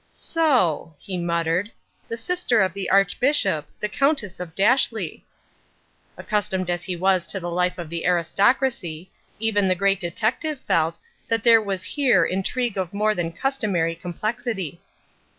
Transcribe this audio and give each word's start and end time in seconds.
"So," 0.09 0.95
he 0.97 1.15
muttered, 1.15 1.69
"the 2.07 2.17
sister 2.17 2.59
of 2.61 2.73
the 2.73 2.89
Archbishop, 2.89 3.67
the 3.79 3.87
Countess 3.87 4.39
of 4.39 4.55
Dashleigh!" 4.55 5.21
Accustomed 6.17 6.71
as 6.71 6.83
he 6.83 6.95
was 6.95 7.27
to 7.27 7.39
the 7.39 7.51
life 7.51 7.77
of 7.77 7.87
the 7.87 8.07
aristocracy, 8.07 9.11
even 9.37 9.67
the 9.67 9.75
Great 9.75 9.99
Detective 9.99 10.59
felt 10.61 10.97
that 11.27 11.43
there 11.43 11.61
was 11.61 11.83
here 11.83 12.25
intrigue 12.25 12.79
of 12.79 12.95
more 12.95 13.13
than 13.13 13.31
customary 13.31 13.93
complexity. 13.93 14.81